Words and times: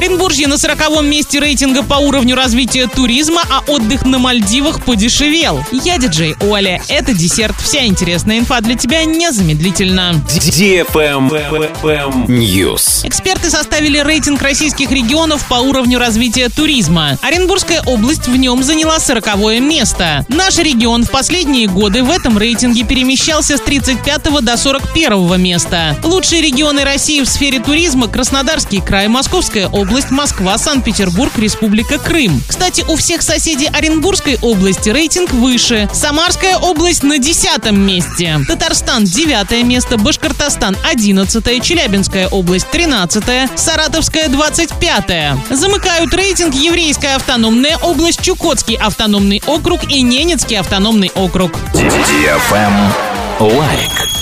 Оренбуржье 0.00 0.46
на 0.46 0.56
40 0.56 1.02
месте 1.02 1.40
рейтинга 1.40 1.82
по 1.82 1.96
уровню 1.96 2.34
развития 2.34 2.86
туризма, 2.86 3.42
а 3.50 3.62
отдых 3.70 4.06
на 4.06 4.18
Мальдивах 4.18 4.82
подешевел. 4.82 5.62
Я 5.72 5.98
диджей 5.98 6.36
Оля. 6.40 6.82
Это 6.88 7.12
десерт. 7.12 7.54
Вся 7.60 7.84
интересная 7.84 8.38
инфа 8.38 8.62
для 8.62 8.76
тебя 8.76 9.04
незамедлительно. 9.04 10.14
News. 12.28 13.06
Эксперты 13.06 13.50
составили 13.50 13.98
рейтинг 13.98 14.40
российских 14.40 14.90
регионов 14.90 15.46
по 15.46 15.56
уровню 15.56 15.98
развития 15.98 16.48
туризма. 16.48 17.18
Оренбургская 17.20 17.82
область 17.84 18.26
в 18.26 18.34
нем 18.34 18.62
заняла 18.62 19.00
40 19.00 19.60
место. 19.60 20.24
Наш 20.28 20.56
регион 20.56 21.04
в 21.04 21.10
последние 21.10 21.66
годы 21.66 22.02
в 22.02 22.10
этом 22.10 22.38
рейтинге 22.38 22.84
перемещался 22.84 23.58
с 23.58 23.60
35 23.60 24.42
до 24.42 24.56
41 24.56 25.38
места. 25.42 25.94
Лучшие 26.02 26.40
регионы 26.40 26.84
России 26.84 27.20
в 27.20 27.28
сфере 27.28 27.60
туризма– 27.60 28.08
Краснодарский 28.08 28.80
край, 28.80 29.08
Московская 29.08 29.68
область, 29.68 29.89
Москва, 30.10 30.56
Санкт-Петербург, 30.56 31.32
Республика 31.36 31.98
Крым. 31.98 32.40
Кстати, 32.46 32.84
у 32.86 32.96
всех 32.96 33.22
соседей 33.22 33.66
Оренбургской 33.66 34.38
области 34.40 34.88
рейтинг 34.88 35.32
выше. 35.32 35.88
Самарская 35.92 36.56
область 36.56 37.02
на 37.02 37.18
10 37.18 37.72
месте. 37.72 38.38
Татарстан– 38.46 39.04
9 39.04 39.64
место, 39.64 39.98
Башкортостан– 39.98 40.76
11 40.90 41.62
Челябинская 41.62 42.28
область– 42.28 42.70
13 42.72 43.50
Саратовская– 43.56 44.28
25 44.30 45.50
Замыкают 45.50 46.14
рейтинг 46.14 46.54
Еврейская 46.54 47.16
автономная 47.16 47.76
область, 47.78 48.22
Чукотский 48.22 48.76
автономный 48.76 49.42
округ 49.46 49.90
и 49.90 50.02
Ненецкий 50.02 50.58
автономный 50.58 51.10
округ. 51.14 51.50
Лайк. 53.40 54.19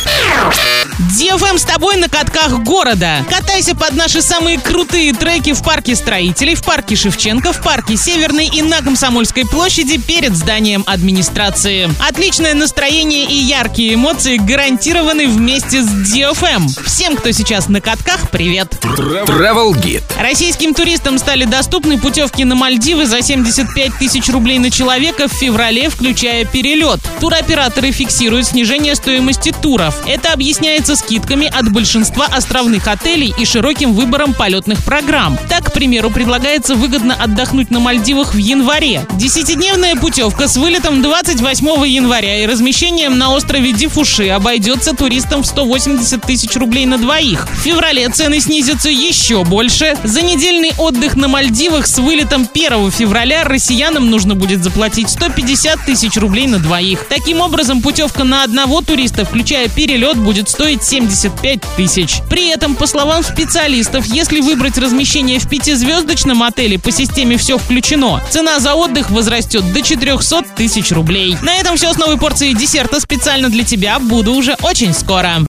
DFM 0.99 1.59
с 1.59 1.63
тобой 1.63 1.97
на 1.97 2.09
катках 2.09 2.59
города. 2.65 3.25
Катайся 3.31 3.77
под 3.77 3.93
наши 3.93 4.21
самые 4.21 4.59
крутые 4.59 5.13
треки 5.13 5.53
в 5.53 5.63
парке 5.63 5.95
строителей, 5.95 6.57
в 6.57 6.65
парке 6.65 6.97
Шевченко, 6.97 7.53
в 7.53 7.63
парке 7.63 7.97
Северной 7.97 8.49
и 8.49 8.63
на 8.63 8.83
Комсомольской 8.83 9.47
площади 9.47 9.99
перед 9.99 10.35
зданием 10.35 10.83
администрации. 10.89 11.89
Отличное 12.05 12.55
настроение 12.55 13.27
и 13.27 13.35
яркие 13.37 13.95
эмоции 13.95 14.39
гарантированы 14.39 15.29
вместе 15.29 15.83
с 15.83 15.87
DFM. 15.87 16.67
Всем, 16.85 17.15
кто 17.15 17.31
сейчас 17.31 17.69
на 17.69 17.81
катках, 17.81 18.29
привет! 18.31 18.75
Travel 18.83 19.75
Guide. 19.75 20.03
Российским 20.21 20.75
туристам 20.75 21.19
стали 21.19 21.45
доступны 21.45 21.99
путевки 21.99 22.43
на 22.43 22.57
Мальдивы 22.57 23.07
за 23.07 23.23
75 23.23 23.95
тысяч 23.99 24.29
рублей 24.31 24.59
на 24.59 24.73
человека 24.73 25.29
в 25.29 25.33
феврале, 25.33 25.91
включая 25.91 26.45
перелет. 26.45 26.99
Туроператоры 27.21 27.93
фиксируют 27.93 28.47
снижение 28.49 28.97
стоимости 28.97 29.55
туров. 29.63 29.95
Это 30.05 30.33
объясняется 30.33 30.88
скидками 30.97 31.47
от 31.47 31.71
большинства 31.73 32.27
островных 32.27 32.87
отелей 32.89 33.35
и 33.39 33.45
широким 33.45 33.95
выбором 33.95 34.35
полетных 34.35 34.83
программ. 34.85 35.39
Так, 35.49 35.67
к 35.67 35.73
примеру, 35.73 36.11
предлагается 36.11 36.75
выгодно 36.75 37.15
отдохнуть 37.15 37.71
на 37.71 37.81
Мальдивах 37.81 38.35
в 38.35 38.39
январе. 38.39 39.07
Десятидневная 39.15 39.97
путевка 39.97 40.49
с 40.49 40.57
вылетом 40.57 41.03
28 41.03 41.87
января 41.87 42.43
и 42.43 42.47
размещением 42.47 43.19
на 43.19 43.33
острове 43.33 43.73
Дифуши 43.73 44.29
обойдется 44.29 44.95
туристам 44.95 45.43
в 45.43 45.47
180 45.47 46.23
тысяч 46.23 46.57
рублей 46.57 46.87
на 46.87 46.99
двоих. 46.99 47.49
В 47.49 47.63
феврале 47.63 48.09
цены 48.09 48.41
снизятся 48.41 48.89
еще 48.89 49.45
больше. 49.45 49.97
За 50.05 50.23
недельный 50.23 50.73
отдых 50.79 51.17
на 51.17 51.29
Мальдивах 51.29 51.87
с 51.87 51.99
вылетом 51.99 52.49
1 52.53 52.91
февраля 52.91 53.45
россиянам 53.45 54.11
нужно 54.11 54.35
будет 54.35 54.63
заплатить 54.63 55.11
150 55.11 55.85
тысяч 55.85 56.17
рублей 56.17 56.47
на 56.47 56.59
двоих. 56.59 57.07
Таким 57.09 57.41
образом, 57.41 57.83
путевка 57.83 58.25
на 58.25 58.45
одного 58.45 58.81
туриста, 58.81 59.25
включая 59.25 59.69
перелет, 59.69 60.17
будет 60.17 60.49
стоить 60.49 60.78
75 60.85 61.61
тысяч. 61.77 62.21
При 62.29 62.49
этом, 62.49 62.75
по 62.75 62.87
словам 62.87 63.23
специалистов, 63.23 64.07
если 64.07 64.41
выбрать 64.41 64.79
размещение 64.79 65.39
в 65.39 65.49
пятизвездочном 65.49 66.43
отеле 66.43 66.79
по 66.79 66.91
системе 66.91 67.37
«Все 67.37 67.59
включено», 67.59 68.23
цена 68.31 68.61
за 68.61 68.75
отдых 68.75 69.11
возрастет 69.11 69.73
до 69.73 69.83
400 69.83 70.43
тысяч 70.57 70.91
рублей. 70.93 71.37
На 71.43 71.57
этом 71.57 71.77
все 71.77 71.93
с 71.93 71.97
новой 71.97 72.19
порцией 72.19 72.55
десерта 72.55 73.01
специально 73.01 73.49
для 73.49 73.65
тебя. 73.65 73.99
Буду 73.99 74.35
уже 74.35 74.57
очень 74.63 74.95
скоро. 74.95 75.35